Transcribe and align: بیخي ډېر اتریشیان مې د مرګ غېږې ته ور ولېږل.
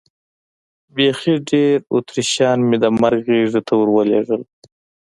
بیخي 0.95 1.33
ډېر 1.49 1.77
اتریشیان 1.95 2.59
مې 2.67 2.77
د 2.83 2.85
مرګ 3.01 3.21
غېږې 3.33 3.61
ته 3.67 3.73
ور 3.79 3.89
ولېږل. 3.93 4.41